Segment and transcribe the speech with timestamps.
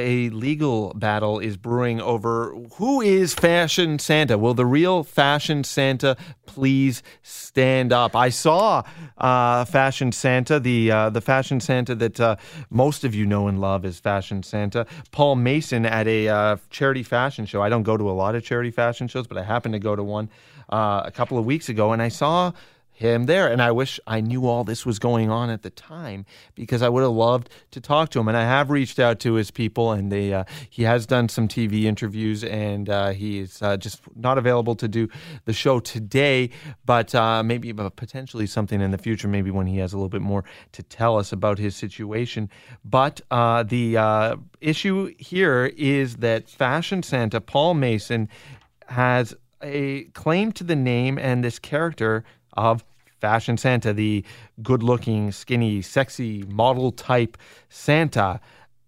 [0.00, 4.38] A legal battle is brewing over who is Fashion Santa.
[4.38, 8.16] Will the real Fashion Santa please stand up?
[8.16, 8.82] I saw
[9.18, 12.36] uh, Fashion Santa, the uh, the Fashion Santa that uh,
[12.70, 17.02] most of you know and love is Fashion Santa, Paul Mason at a uh, charity
[17.02, 17.62] fashion show.
[17.62, 19.94] I don't go to a lot of charity fashion shows, but I happened to go
[19.94, 20.30] to one
[20.70, 22.52] uh, a couple of weeks ago, and I saw
[23.00, 23.48] him there.
[23.50, 26.88] And I wish I knew all this was going on at the time because I
[26.90, 28.28] would have loved to talk to him.
[28.28, 31.48] And I have reached out to his people, and they uh, he has done some
[31.48, 35.08] TV interviews, and uh, he's uh, just not available to do
[35.46, 36.50] the show today.
[36.84, 40.22] But uh, maybe potentially something in the future, maybe when he has a little bit
[40.22, 42.50] more to tell us about his situation.
[42.84, 48.28] But uh, the uh, issue here is that Fashion Santa Paul Mason
[48.88, 52.84] has a claim to the name and this character of
[53.20, 54.24] Fashion Santa, the
[54.62, 57.36] good looking, skinny, sexy model type
[57.68, 58.40] Santa.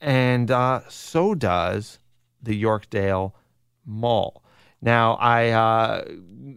[0.00, 1.98] And uh, so does
[2.42, 3.32] the Yorkdale
[3.84, 4.42] Mall.
[4.82, 6.04] Now, I uh,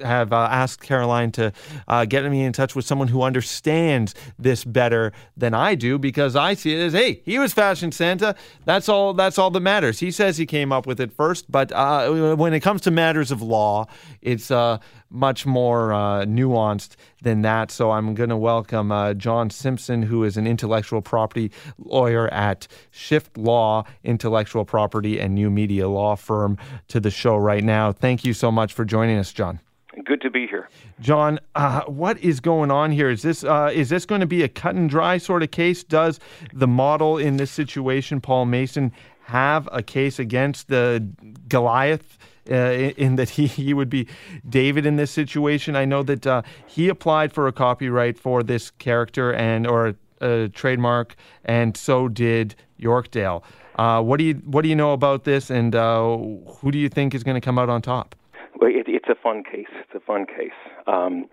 [0.01, 1.51] have uh, asked Caroline to
[1.89, 6.35] uh, get me in touch with someone who understands this better than I do because
[6.35, 8.35] I see it as, hey, he was Fashion Santa.
[8.63, 9.13] That's all.
[9.13, 9.99] That's all that matters.
[9.99, 13.29] He says he came up with it first, but uh, when it comes to matters
[13.29, 13.87] of law,
[14.21, 14.77] it's uh,
[15.13, 17.71] much more uh, nuanced than that.
[17.71, 22.67] So I'm going to welcome uh, John Simpson, who is an intellectual property lawyer at
[22.91, 26.57] Shift Law, intellectual property and new media law firm,
[26.89, 27.91] to the show right now.
[27.91, 29.59] Thank you so much for joining us, John.
[30.05, 31.39] Good to be here, John.
[31.53, 33.11] Uh, what is going on here?
[33.11, 35.83] Is this uh, is this going to be a cut and dry sort of case?
[35.83, 36.19] Does
[36.51, 38.91] the model in this situation, Paul Mason,
[39.25, 41.07] have a case against the
[41.47, 42.17] Goliath?
[42.49, 44.07] Uh, in that he, he would be
[44.47, 45.75] David in this situation.
[45.75, 50.49] I know that uh, he applied for a copyright for this character and or a
[50.49, 53.43] trademark, and so did Yorkdale.
[53.75, 56.89] Uh, what do you what do you know about this, and uh, who do you
[56.89, 58.15] think is going to come out on top?
[58.59, 59.67] Well, it, it's a fun case.
[59.81, 60.51] It's a fun case.
[60.87, 61.25] Um,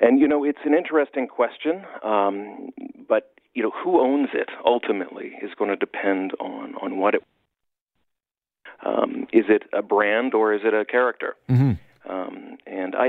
[0.00, 1.84] and you know, it's an interesting question.
[2.02, 2.70] Um,
[3.08, 7.22] but you know, who owns it ultimately is going to depend on on what it
[8.84, 11.36] um, is it a brand or is it a character?
[11.48, 11.72] Mm-hmm.
[12.10, 13.08] Um, and I,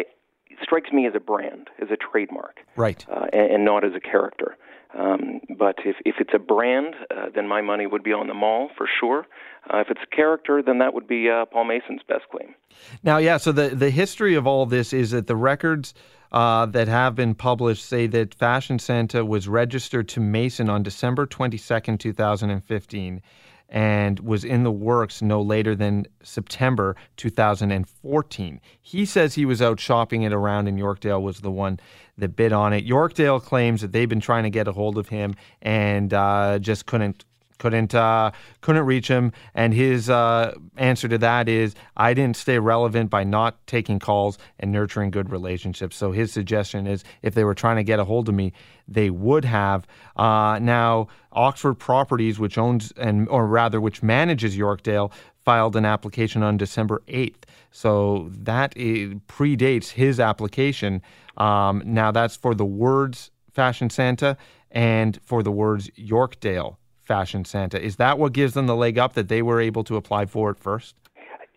[0.50, 3.94] it strikes me as a brand, as a trademark, right, uh, and, and, not as
[3.96, 4.56] a character.
[4.98, 8.36] Um, but if, if it's a brand, uh, then my money would be on the
[8.36, 9.26] mall for sure.
[9.74, 12.54] Uh, if it's a character, then that would be uh, Paul Mason's best claim.
[13.02, 15.96] Now, yeah, so the, the history of all this is that the records
[16.32, 21.26] uh, that have been published say that Fashion Santa was registered to Mason on December
[21.26, 23.22] 22nd, 2015
[23.70, 28.62] and was in the works no later than September 2014.
[28.82, 31.80] He says he was out shopping it around, and Yorkdale was the one
[32.18, 32.86] that bid on it.
[32.86, 36.86] Yorkdale claims that they've been trying to get a hold of him and uh, just
[36.86, 37.26] couldn't
[37.58, 38.32] couldn't uh,
[38.62, 39.32] couldn't reach him.
[39.54, 44.38] And his uh, answer to that is, I didn't stay relevant by not taking calls
[44.60, 45.96] and nurturing good relationships.
[45.96, 48.54] So his suggestion is, if they were trying to get a hold of me,
[48.88, 49.88] they would have.
[50.16, 55.12] Uh, now, Oxford Properties, which owns and or rather which manages Yorkdale,
[55.44, 57.46] filed an application on December eighth.
[57.72, 61.02] So that predates his application.
[61.38, 64.38] Um, now that's for the words Fashion Santa
[64.72, 67.82] and for the words Yorkdale Fashion Santa.
[67.82, 70.50] Is that what gives them the leg up that they were able to apply for
[70.52, 70.96] it first?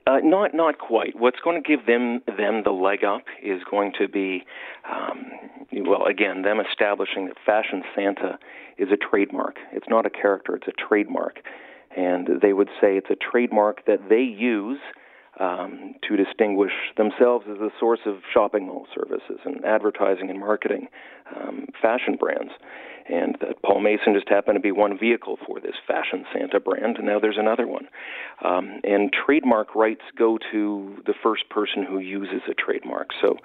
[0.07, 1.19] Uh, not not quite.
[1.19, 4.45] What's going to give them them the leg up is going to be,
[4.89, 5.27] um,
[5.85, 8.39] well, again, them establishing that Fashion Santa
[8.79, 9.57] is a trademark.
[9.73, 11.41] It's not a character; it's a trademark,
[11.97, 14.79] and they would say it's a trademark that they use
[15.41, 20.89] um, to distinguish themselves as a source of shopping mall services and advertising and marketing
[21.35, 22.53] um, fashion brands
[23.09, 26.97] and that Paul Mason just happened to be one vehicle for this Fashion Santa brand,
[26.97, 27.89] and now there's another one.
[28.45, 33.11] Um, and trademark rights go to the first person who uses a trademark.
[33.21, 33.37] So,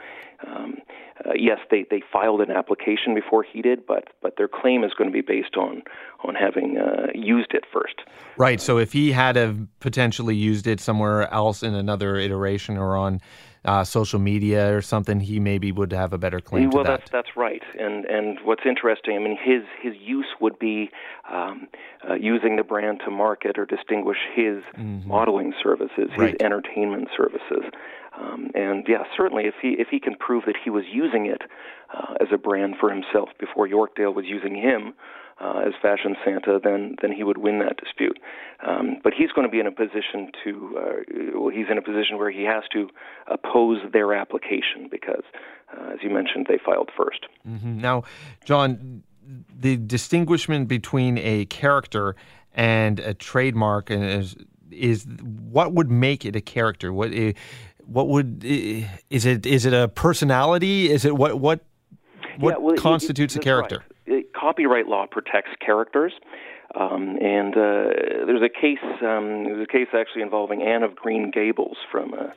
[0.48, 0.78] um,
[1.24, 4.94] uh, yes, they, they filed an application before he did, but but their claim is
[4.98, 5.84] going to be based on
[6.24, 7.96] on having uh, used it first.
[8.38, 8.60] Right.
[8.60, 13.22] So if he had have potentially used it somewhere else in another iteration or on
[13.64, 17.00] uh, social media or something, he maybe would have a better claim well, to that.
[17.02, 17.62] that's that's right.
[17.80, 20.90] And and what's interesting, I mean, his his use would be
[21.32, 21.68] um,
[22.10, 25.08] uh, using the brand to market or distinguish his mm-hmm.
[25.08, 26.42] modeling services, his right.
[26.42, 27.64] entertainment services.
[28.20, 31.44] Um, and yeah, certainly, if he if he can prove that he was using it
[31.94, 34.94] uh, as a brand for himself before Yorkdale was using him,
[35.42, 38.20] uh, as Fashion Santa, then then he would win that dispute.
[38.66, 41.82] Um, but he's going to be in a position to uh, well, he's in a
[41.82, 42.90] position where he has to
[43.28, 45.24] oppose their application because,
[45.76, 47.82] uh, as you mentioned, they filed 1st mm-hmm.
[47.82, 48.04] Now,
[48.46, 49.04] John,
[49.58, 52.16] the distinguishment between a character
[52.54, 54.36] and a trademark is,
[54.70, 56.94] is what would make it a character?
[56.94, 57.12] What
[57.86, 59.46] what would is it?
[59.46, 60.92] Is it a personality?
[60.92, 61.66] Is it what what
[62.38, 63.80] what Yeah, well, constitutes it- a character?
[63.80, 63.91] right.
[64.42, 66.14] Copyright law protects characters,
[66.74, 68.84] um, and uh, there's a case.
[68.84, 72.28] Um, there's a case actually involving Anne of Green Gables from uh,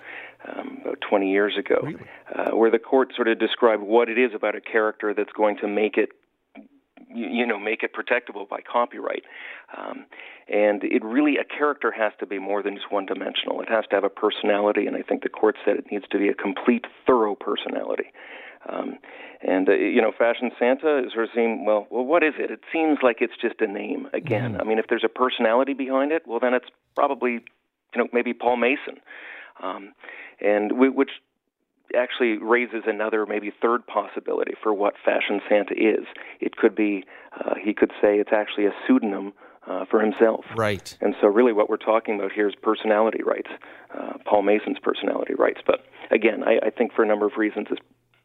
[0.47, 1.89] um, about 20 years ago,
[2.35, 5.57] uh, where the court sort of described what it is about a character that's going
[5.63, 6.11] to make it
[7.09, 9.25] you, you know make it protectable by copyright.
[9.75, 10.05] Um,
[10.49, 13.85] and it really a character has to be more than just one dimensional it has
[13.89, 16.35] to have a personality and i think the court said it needs to be a
[16.35, 18.13] complete thorough personality
[18.69, 18.99] um,
[19.43, 22.51] and uh, you know fashion santa is sort of seem well well what is it
[22.51, 26.13] it seems like it's just a name again i mean if there's a personality behind
[26.13, 29.01] it well then it's probably you know maybe paul mason
[29.63, 29.93] um,
[30.41, 31.11] and we, which
[31.97, 36.07] actually raises another, maybe third possibility for what Fashion Santa is.
[36.41, 37.05] It could be,
[37.39, 39.33] uh, he could say it's actually a pseudonym
[39.67, 40.45] uh, for himself.
[40.57, 40.97] Right.
[41.01, 43.51] And so, really, what we're talking about here is personality rights,
[43.99, 45.61] uh, Paul Mason's personality rights.
[45.67, 47.81] But again, I, I think for a number of reasons, it's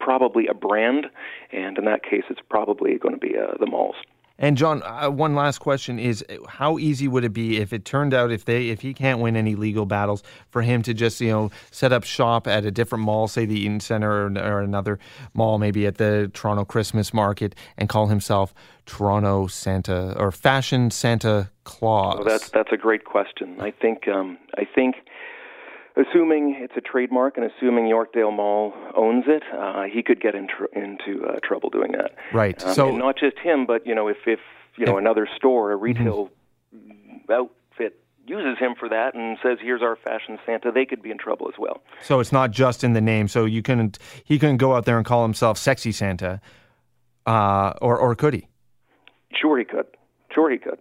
[0.09, 1.05] probably a brand,
[1.51, 3.93] and in that case, it's probably going to be uh, the malls.
[4.39, 8.11] And John, uh, one last question is: How easy would it be if it turned
[8.15, 11.29] out if they if he can't win any legal battles for him to just you
[11.29, 14.97] know set up shop at a different mall, say the Eaton Center or, or another
[15.35, 18.51] mall, maybe at the Toronto Christmas Market, and call himself
[18.87, 22.15] Toronto Santa or Fashion Santa Claus?
[22.15, 23.57] Well, that's that's a great question.
[23.59, 24.95] I think um, I think
[25.99, 30.47] assuming it's a trademark and assuming Yorkdale Mall owns it, uh, he could get in
[30.47, 32.15] tr- into uh, trouble doing that.
[32.33, 32.63] Right.
[32.65, 34.39] Um, So- not just him, but you know, if if
[34.77, 36.29] you know another store, a retail
[37.29, 41.17] outfit uses him for that and says, "Here's our fashion Santa," they could be in
[41.17, 41.81] trouble as well.
[42.01, 43.27] So it's not just in the name.
[43.27, 46.39] So you couldn't he couldn't go out there and call himself Sexy Santa,
[47.25, 48.47] uh, or or could he?
[49.33, 49.85] Sure, he could.
[50.33, 50.79] Sure, he could.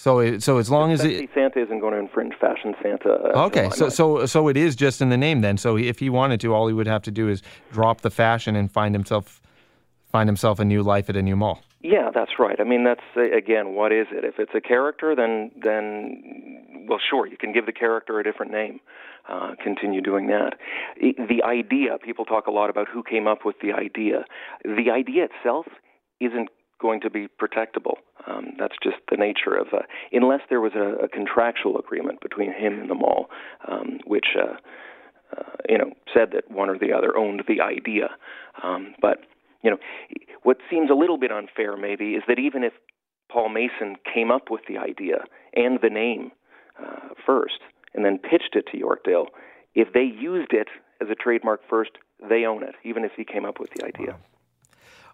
[0.00, 1.28] So it, so as long as it.
[1.34, 3.12] Santa isn't going to infringe fashion Santa.
[3.36, 5.58] uh, Okay, so so so it is just in the name then.
[5.58, 8.56] So if he wanted to, all he would have to do is drop the fashion
[8.56, 9.42] and find himself
[10.10, 11.60] find himself a new life at a new mall.
[11.82, 12.58] Yeah, that's right.
[12.58, 14.24] I mean, that's uh, again, what is it?
[14.24, 18.52] If it's a character, then then well, sure, you can give the character a different
[18.52, 18.80] name.
[19.28, 20.54] Uh, continue doing that.
[20.98, 24.24] The idea, people talk a lot about who came up with the idea.
[24.64, 25.66] The idea itself
[26.20, 26.48] isn't
[26.80, 27.94] going to be protectable.
[28.26, 29.82] Um, that's just the nature of, uh,
[30.12, 33.26] unless there was a, a contractual agreement between him and the mall,
[33.68, 34.36] um, which.
[34.38, 34.56] Uh,
[35.36, 38.08] uh, you know, said that one or the other owned the idea.
[38.64, 39.18] Um, but
[39.62, 39.76] you know,
[40.42, 42.72] what seems a little bit unfair maybe is that even if
[43.30, 45.24] Paul Mason came up with the idea
[45.54, 46.32] and the name
[46.82, 47.60] uh, first,
[47.94, 49.26] and then pitched it to Yorkdale,
[49.74, 50.68] if they used it
[51.00, 51.92] as a trademark first,
[52.28, 54.16] they own it, even if he came up with the idea.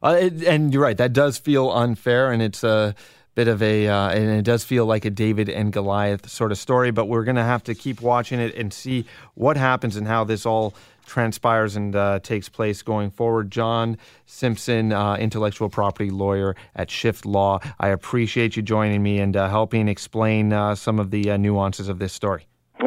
[0.02, 0.96] Uh, it, and you're right.
[0.96, 2.94] That does feel unfair, and it's a
[3.34, 6.58] bit of a, uh, and it does feel like a David and Goliath sort of
[6.58, 6.90] story.
[6.90, 10.24] But we're going to have to keep watching it and see what happens and how
[10.24, 10.74] this all
[11.06, 13.50] transpires and uh, takes place going forward.
[13.50, 13.96] John
[14.26, 17.60] Simpson, uh, intellectual property lawyer at Shift Law.
[17.78, 21.88] I appreciate you joining me and uh, helping explain uh, some of the uh, nuances
[21.88, 22.46] of this story.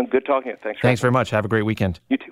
[0.10, 0.56] Good talking.
[0.64, 0.80] Thanks.
[0.82, 1.30] Thanks very much.
[1.30, 2.00] Have a great weekend.
[2.10, 2.32] You too.